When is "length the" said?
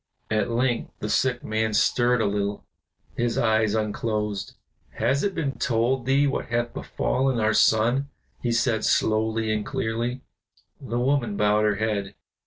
0.49-1.09